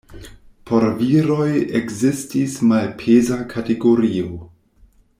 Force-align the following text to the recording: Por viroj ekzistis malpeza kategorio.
Por 0.69 0.85
viroj 1.01 1.49
ekzistis 1.81 2.57
malpeza 2.73 3.39
kategorio. 3.55 4.35